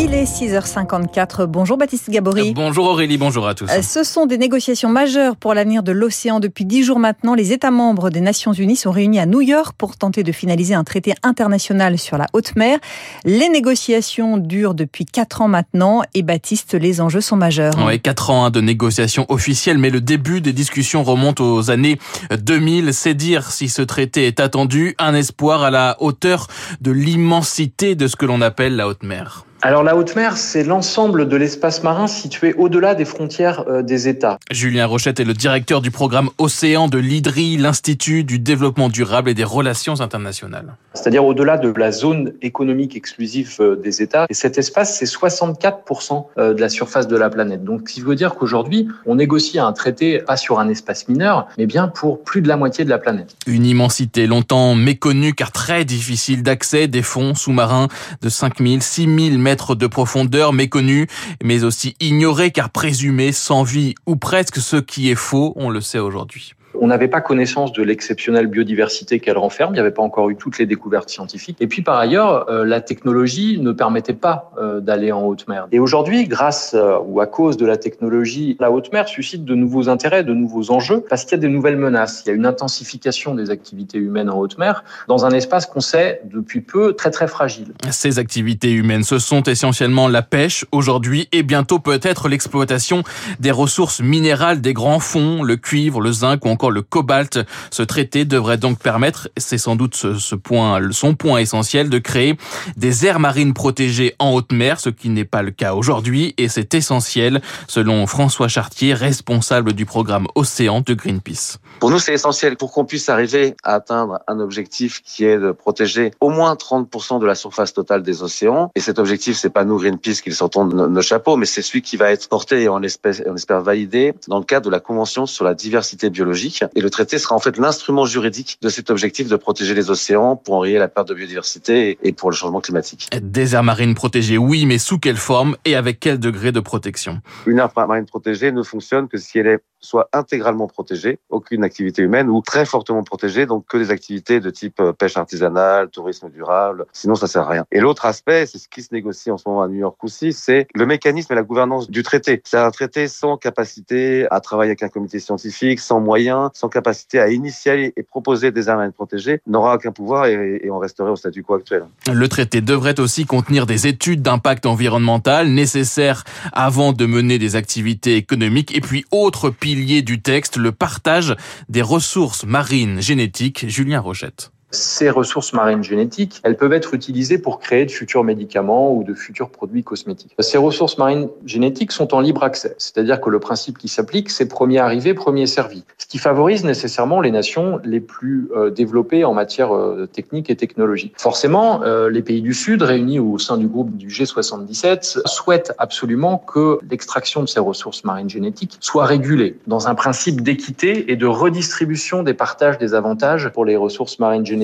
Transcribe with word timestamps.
Il 0.00 0.14
est 0.14 0.24
6h54. 0.24 1.46
Bonjour 1.46 1.76
Baptiste 1.76 2.08
Gabory. 2.08 2.52
Bonjour 2.54 2.86
Aurélie, 2.86 3.18
bonjour 3.18 3.48
à 3.48 3.54
tous. 3.56 3.68
Euh, 3.68 3.82
Ce 3.82 4.04
sont 4.04 4.26
des 4.26 4.38
négociations 4.38 4.88
majeures 4.88 5.34
pour 5.34 5.54
l'avenir 5.54 5.82
de 5.82 5.90
l'océan. 5.90 6.38
Depuis 6.38 6.64
dix 6.64 6.84
jours 6.84 7.00
maintenant, 7.00 7.34
les 7.34 7.52
États 7.52 7.72
membres 7.72 8.08
des 8.08 8.20
Nations 8.20 8.52
Unies 8.52 8.76
sont 8.76 8.92
réunis 8.92 9.18
à 9.18 9.26
New 9.26 9.40
York 9.40 9.74
pour 9.76 9.96
tenter 9.96 10.22
de 10.22 10.30
finaliser 10.30 10.74
un 10.74 10.84
traité 10.84 11.14
international 11.24 11.98
sur 11.98 12.16
la 12.16 12.26
haute 12.32 12.54
mer. 12.54 12.78
Les 13.24 13.48
négociations 13.48 14.36
durent 14.36 14.74
depuis 14.74 15.04
quatre 15.04 15.42
ans 15.42 15.48
maintenant 15.48 16.02
et 16.14 16.22
Baptiste, 16.22 16.74
les 16.74 17.00
enjeux 17.00 17.20
sont 17.20 17.36
majeurs. 17.36 17.74
Ouais, 17.84 17.98
quatre 17.98 18.30
ans 18.30 18.44
hein, 18.44 18.50
de 18.50 18.60
négociations 18.60 19.26
officielles, 19.28 19.78
mais 19.78 19.90
le 19.90 20.00
début 20.00 20.40
des 20.40 20.52
discussions 20.52 21.02
remonte 21.02 21.40
aux 21.40 21.72
années 21.72 21.98
2000. 22.30 22.94
C'est 22.94 23.14
dire 23.14 23.50
si 23.50 23.68
ce 23.68 23.82
traité 23.82 24.28
est 24.28 24.38
attendu, 24.38 24.94
un 24.98 25.14
espoir 25.14 25.64
à 25.64 25.72
la 25.72 25.96
hauteur 25.98 26.46
de 26.80 26.92
l'immensité 26.92 27.96
de 27.96 28.06
ce 28.06 28.14
que 28.14 28.26
l'on 28.26 28.40
appelle 28.42 28.76
la 28.76 28.86
haute 28.86 29.02
mer. 29.02 29.44
Alors 29.60 29.82
la 29.82 29.96
haute 29.96 30.14
mer, 30.14 30.36
c'est 30.36 30.62
l'ensemble 30.62 31.28
de 31.28 31.36
l'espace 31.36 31.82
marin 31.82 32.06
situé 32.06 32.54
au-delà 32.54 32.94
des 32.94 33.04
frontières 33.04 33.64
euh, 33.68 33.82
des 33.82 34.06
États. 34.06 34.38
Julien 34.52 34.86
Rochette 34.86 35.18
est 35.18 35.24
le 35.24 35.34
directeur 35.34 35.80
du 35.80 35.90
programme 35.90 36.30
Océan 36.38 36.86
de 36.86 36.96
l'IDRI, 36.96 37.56
l'Institut 37.56 38.22
du 38.22 38.38
développement 38.38 38.88
durable 38.88 39.30
et 39.30 39.34
des 39.34 39.42
relations 39.42 40.00
internationales. 40.00 40.76
C'est-à-dire 40.94 41.24
au-delà 41.24 41.58
de 41.58 41.72
la 41.76 41.90
zone 41.90 42.34
économique 42.40 42.94
exclusive 42.94 43.56
euh, 43.58 43.74
des 43.74 44.00
États. 44.00 44.26
Et 44.30 44.34
cet 44.34 44.58
espace, 44.58 44.96
c'est 44.96 45.06
64% 45.06 46.26
euh, 46.38 46.54
de 46.54 46.60
la 46.60 46.68
surface 46.68 47.08
de 47.08 47.16
la 47.16 47.28
planète. 47.28 47.64
Donc, 47.64 47.88
ce 47.88 47.94
qui 47.94 48.00
veut 48.00 48.14
dire 48.14 48.36
qu'aujourd'hui, 48.36 48.86
on 49.06 49.16
négocie 49.16 49.58
un 49.58 49.72
traité 49.72 50.20
pas 50.20 50.36
sur 50.36 50.60
un 50.60 50.68
espace 50.68 51.08
mineur, 51.08 51.48
mais 51.58 51.66
bien 51.66 51.88
pour 51.88 52.22
plus 52.22 52.42
de 52.42 52.48
la 52.48 52.56
moitié 52.56 52.84
de 52.84 52.90
la 52.90 52.98
planète. 52.98 53.34
Une 53.48 53.66
immensité 53.66 54.28
longtemps 54.28 54.76
méconnue 54.76 55.34
car 55.34 55.50
très 55.50 55.84
difficile 55.84 56.44
d'accès, 56.44 56.86
des 56.86 57.02
fonds 57.02 57.34
sous-marins 57.34 57.88
de 58.22 58.28
5000, 58.28 58.82
6000 58.82 59.36
mètres 59.36 59.47
de 59.56 59.86
profondeur, 59.86 60.52
méconnus, 60.52 61.06
mais 61.42 61.64
aussi 61.64 61.96
ignorés 62.00 62.50
car 62.50 62.70
présumés 62.70 63.32
sans 63.32 63.62
vie 63.62 63.94
ou 64.06 64.16
presque, 64.16 64.58
ce 64.58 64.76
qui 64.76 65.10
est 65.10 65.14
faux, 65.14 65.52
on 65.56 65.70
le 65.70 65.80
sait 65.80 65.98
aujourd'hui. 65.98 66.52
On 66.74 66.88
n'avait 66.88 67.08
pas 67.08 67.20
connaissance 67.20 67.72
de 67.72 67.82
l'exceptionnelle 67.82 68.46
biodiversité 68.46 69.20
qu'elle 69.20 69.38
renferme. 69.38 69.72
Il 69.72 69.74
n'y 69.74 69.80
avait 69.80 69.90
pas 69.90 70.02
encore 70.02 70.30
eu 70.30 70.36
toutes 70.36 70.58
les 70.58 70.66
découvertes 70.66 71.08
scientifiques. 71.08 71.56
Et 71.60 71.66
puis 71.66 71.82
par 71.82 71.96
ailleurs, 71.96 72.48
euh, 72.50 72.64
la 72.64 72.80
technologie 72.80 73.58
ne 73.60 73.72
permettait 73.72 74.12
pas 74.12 74.52
euh, 74.58 74.80
d'aller 74.80 75.10
en 75.10 75.22
haute 75.22 75.48
mer. 75.48 75.66
Et 75.72 75.78
aujourd'hui, 75.78 76.26
grâce 76.26 76.74
euh, 76.74 76.98
ou 77.04 77.20
à 77.20 77.26
cause 77.26 77.56
de 77.56 77.66
la 77.66 77.76
technologie, 77.76 78.56
la 78.60 78.70
haute 78.70 78.92
mer 78.92 79.08
suscite 79.08 79.44
de 79.44 79.54
nouveaux 79.54 79.88
intérêts, 79.88 80.24
de 80.24 80.34
nouveaux 80.34 80.70
enjeux, 80.70 81.02
parce 81.08 81.24
qu'il 81.24 81.32
y 81.32 81.40
a 81.40 81.42
des 81.42 81.48
nouvelles 81.48 81.76
menaces. 81.76 82.22
Il 82.24 82.28
y 82.28 82.32
a 82.32 82.34
une 82.34 82.46
intensification 82.46 83.34
des 83.34 83.50
activités 83.50 83.98
humaines 83.98 84.30
en 84.30 84.38
haute 84.38 84.58
mer 84.58 84.84
dans 85.08 85.24
un 85.24 85.30
espace 85.30 85.66
qu'on 85.66 85.80
sait 85.80 86.20
depuis 86.24 86.60
peu 86.60 86.92
très 86.92 87.10
très 87.10 87.28
fragile. 87.28 87.72
Ces 87.90 88.18
activités 88.18 88.72
humaines, 88.72 89.04
ce 89.04 89.18
sont 89.18 89.42
essentiellement 89.42 90.08
la 90.08 90.22
pêche 90.22 90.66
aujourd'hui 90.72 91.28
et 91.32 91.42
bientôt 91.42 91.78
peut-être 91.78 92.28
l'exploitation 92.28 93.02
des 93.40 93.50
ressources 93.50 94.00
minérales 94.00 94.60
des 94.60 94.74
grands 94.74 95.00
fonds, 95.00 95.42
le 95.42 95.56
cuivre, 95.56 96.00
le 96.00 96.12
zinc 96.12 96.44
ou 96.44 96.48
encore 96.48 96.57
le 96.66 96.82
cobalt. 96.82 97.38
Ce 97.70 97.82
traité 97.82 98.24
devrait 98.24 98.56
donc 98.56 98.78
permettre, 98.78 99.28
c'est 99.36 99.58
sans 99.58 99.76
doute 99.76 99.94
ce, 99.94 100.14
ce, 100.14 100.34
point, 100.34 100.80
son 100.90 101.14
point 101.14 101.38
essentiel, 101.38 101.90
de 101.90 101.98
créer 101.98 102.36
des 102.76 103.06
aires 103.06 103.20
marines 103.20 103.54
protégées 103.54 104.14
en 104.18 104.32
haute 104.32 104.52
mer, 104.52 104.80
ce 104.80 104.90
qui 104.90 105.08
n'est 105.10 105.24
pas 105.24 105.42
le 105.42 105.50
cas 105.50 105.74
aujourd'hui, 105.74 106.34
et 106.38 106.48
c'est 106.48 106.74
essentiel, 106.74 107.40
selon 107.68 108.06
François 108.06 108.48
Chartier, 108.48 108.94
responsable 108.94 109.72
du 109.74 109.86
programme 109.86 110.26
Océan 110.34 110.80
de 110.80 110.94
Greenpeace. 110.94 111.58
Pour 111.80 111.90
nous, 111.90 111.98
c'est 111.98 112.14
essentiel 112.14 112.56
pour 112.56 112.72
qu'on 112.72 112.84
puisse 112.84 113.08
arriver 113.08 113.54
à 113.62 113.74
atteindre 113.74 114.18
un 114.26 114.40
objectif 114.40 115.02
qui 115.04 115.24
est 115.24 115.38
de 115.38 115.52
protéger 115.52 116.10
au 116.20 116.30
moins 116.30 116.54
30% 116.54 117.20
de 117.20 117.26
la 117.26 117.34
surface 117.34 117.72
totale 117.72 118.02
des 118.02 118.22
océans. 118.22 118.70
Et 118.74 118.80
cet 118.80 118.98
objectif, 118.98 119.36
c'est 119.36 119.50
pas 119.50 119.64
nous, 119.64 119.78
Greenpeace, 119.78 120.20
qui 120.22 120.30
le 120.30 120.34
sortons 120.34 120.66
de 120.66 120.88
nos 120.88 121.02
chapeaux, 121.02 121.36
mais 121.36 121.46
c'est 121.46 121.62
celui 121.62 121.82
qui 121.82 121.96
va 121.96 122.10
être 122.10 122.28
porté 122.28 122.62
et 122.62 122.68
on 122.68 122.78
on 122.78 123.34
espère 123.36 123.60
validé 123.60 124.14
dans 124.28 124.38
le 124.38 124.44
cadre 124.44 124.66
de 124.66 124.70
la 124.70 124.80
Convention 124.80 125.26
sur 125.26 125.44
la 125.44 125.54
diversité 125.54 126.10
biologique. 126.10 126.47
Et 126.74 126.80
le 126.80 126.90
traité 126.90 127.18
sera 127.18 127.34
en 127.34 127.38
fait 127.38 127.56
l'instrument 127.58 128.06
juridique 128.06 128.58
de 128.62 128.68
cet 128.68 128.90
objectif 128.90 129.28
de 129.28 129.36
protéger 129.36 129.74
les 129.74 129.90
océans 129.90 130.36
pour 130.36 130.54
enrayer 130.54 130.78
la 130.78 130.88
perte 130.88 131.08
de 131.08 131.14
biodiversité 131.14 131.98
et 132.02 132.12
pour 132.12 132.30
le 132.30 132.36
changement 132.36 132.60
climatique. 132.60 133.08
Des 133.20 133.54
aires 133.54 133.64
marines 133.64 133.94
protégées, 133.94 134.38
oui, 134.38 134.66
mais 134.66 134.78
sous 134.78 134.98
quelle 134.98 135.16
forme 135.16 135.56
et 135.64 135.74
avec 135.74 136.00
quel 136.00 136.18
degré 136.18 136.52
de 136.52 136.60
protection? 136.60 137.20
Une 137.46 137.58
aire 137.58 137.70
marine 137.76 138.06
protégée 138.06 138.52
ne 138.52 138.62
fonctionne 138.62 139.08
que 139.08 139.18
si 139.18 139.38
elle 139.38 139.46
est 139.46 139.58
soit 139.80 140.08
intégralement 140.12 140.66
protégée, 140.66 141.18
aucune 141.30 141.64
activité 141.64 142.02
humaine, 142.02 142.28
ou 142.28 142.40
très 142.42 142.64
fortement 142.64 143.02
protégée, 143.02 143.46
donc 143.46 143.66
que 143.66 143.76
des 143.76 143.90
activités 143.90 144.40
de 144.40 144.50
type 144.50 144.80
euh, 144.80 144.92
pêche 144.92 145.16
artisanale, 145.16 145.88
tourisme 145.90 146.30
durable, 146.30 146.86
sinon 146.92 147.14
ça 147.14 147.26
sert 147.26 147.42
à 147.42 147.48
rien. 147.48 147.64
Et 147.70 147.80
l'autre 147.80 148.06
aspect, 148.06 148.46
c'est 148.46 148.58
ce 148.58 148.68
qui 148.68 148.82
se 148.82 148.88
négocie 148.92 149.30
en 149.30 149.38
ce 149.38 149.48
moment 149.48 149.62
à 149.62 149.68
New 149.68 149.78
York 149.78 149.96
aussi, 150.02 150.32
c'est 150.32 150.66
le 150.74 150.86
mécanisme 150.86 151.32
et 151.32 151.36
la 151.36 151.42
gouvernance 151.42 151.90
du 151.90 152.02
traité. 152.02 152.40
C'est 152.44 152.58
un 152.58 152.70
traité 152.70 153.08
sans 153.08 153.36
capacité 153.36 154.26
à 154.30 154.40
travailler 154.40 154.70
avec 154.70 154.82
un 154.82 154.88
comité 154.88 155.20
scientifique, 155.20 155.80
sans 155.80 156.00
moyens, 156.00 156.50
sans 156.54 156.68
capacité 156.68 157.20
à 157.20 157.28
initier 157.30 157.92
et 157.96 158.02
proposer 158.02 158.50
des 158.50 158.68
armes 158.68 158.92
protégées, 158.92 159.40
n'aura 159.46 159.74
aucun 159.74 159.92
pouvoir 159.92 160.26
et, 160.26 160.68
on 160.70 160.78
resterait 160.78 161.10
au 161.10 161.16
statu 161.16 161.42
quo 161.42 161.54
actuel. 161.54 161.84
Le 162.12 162.28
traité 162.28 162.60
devrait 162.60 163.00
aussi 163.00 163.24
contenir 163.24 163.66
des 163.66 163.86
études 163.86 164.22
d'impact 164.22 164.66
environnemental 164.66 165.48
nécessaires 165.48 166.24
avant 166.52 166.92
de 166.92 167.06
mener 167.06 167.38
des 167.38 167.56
activités 167.56 168.16
économiques 168.16 168.76
et 168.76 168.80
puis 168.80 169.04
autre 169.10 169.50
du 169.74 170.22
texte, 170.22 170.56
le 170.56 170.72
partage 170.72 171.36
des 171.68 171.82
ressources 171.82 172.44
marines 172.44 173.00
génétiques. 173.00 173.68
Julien 173.68 174.00
Rochette. 174.00 174.52
Ces 174.70 175.08
ressources 175.08 175.54
marines 175.54 175.82
génétiques, 175.82 176.40
elles 176.42 176.56
peuvent 176.56 176.74
être 176.74 176.92
utilisées 176.92 177.38
pour 177.38 177.58
créer 177.58 177.86
de 177.86 177.90
futurs 177.90 178.22
médicaments 178.22 178.92
ou 178.94 179.02
de 179.02 179.14
futurs 179.14 179.48
produits 179.48 179.82
cosmétiques. 179.82 180.34
Ces 180.40 180.58
ressources 180.58 180.98
marines 180.98 181.28
génétiques 181.46 181.90
sont 181.90 182.12
en 182.14 182.20
libre 182.20 182.42
accès, 182.42 182.74
c'est-à-dire 182.76 183.18
que 183.20 183.30
le 183.30 183.40
principe 183.40 183.78
qui 183.78 183.88
s'applique, 183.88 184.28
c'est 184.28 184.46
premier 184.46 184.78
arrivé, 184.78 185.14
premier 185.14 185.46
servi, 185.46 185.84
ce 185.96 186.06
qui 186.06 186.18
favorise 186.18 186.64
nécessairement 186.64 187.22
les 187.22 187.30
nations 187.30 187.80
les 187.82 188.00
plus 188.00 188.50
euh, 188.54 188.68
développées 188.68 189.24
en 189.24 189.32
matière 189.32 189.74
euh, 189.74 190.06
technique 190.06 190.50
et 190.50 190.56
technologique. 190.56 191.14
Forcément, 191.16 191.82
euh, 191.82 192.10
les 192.10 192.22
pays 192.22 192.42
du 192.42 192.52
Sud, 192.52 192.82
réunis 192.82 193.20
au 193.20 193.38
sein 193.38 193.56
du 193.56 193.68
groupe 193.68 193.96
du 193.96 194.08
G77, 194.08 195.26
souhaitent 195.26 195.72
absolument 195.78 196.36
que 196.36 196.78
l'extraction 196.90 197.40
de 197.40 197.46
ces 197.46 197.60
ressources 197.60 198.04
marines 198.04 198.28
génétiques 198.28 198.76
soit 198.80 199.06
régulée 199.06 199.56
dans 199.66 199.88
un 199.88 199.94
principe 199.94 200.42
d'équité 200.42 201.10
et 201.10 201.16
de 201.16 201.26
redistribution 201.26 202.22
des 202.22 202.34
partages 202.34 202.76
des 202.76 202.92
avantages 202.92 203.48
pour 203.48 203.64
les 203.64 203.76
ressources 203.76 204.18
marines 204.18 204.44
génétiques 204.44 204.57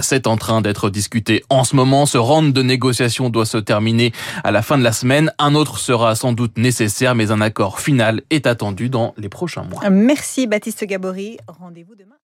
c'est 0.00 0.26
en 0.26 0.36
train 0.36 0.60
d'être 0.60 0.90
discuté 0.90 1.44
en 1.48 1.64
ce 1.64 1.76
moment. 1.76 2.06
Ce 2.06 2.18
round 2.18 2.52
de 2.52 2.62
négociation 2.62 3.30
doit 3.30 3.46
se 3.46 3.58
terminer 3.58 4.12
à 4.44 4.50
la 4.50 4.62
fin 4.62 4.78
de 4.78 4.84
la 4.84 4.92
semaine. 4.92 5.32
Un 5.38 5.54
autre 5.54 5.78
sera 5.78 6.14
sans 6.14 6.32
doute 6.32 6.58
nécessaire, 6.58 7.14
mais 7.14 7.30
un 7.30 7.40
accord 7.40 7.80
final 7.80 8.22
est 8.30 8.46
attendu 8.46 8.88
dans 8.88 9.14
les 9.16 9.28
prochains 9.28 9.64
mois. 9.64 9.88
Merci 9.90 10.46
Baptiste 10.46 10.84
Gabory. 10.84 11.38
Rendez-vous 11.48 11.94
demain. 11.94 12.16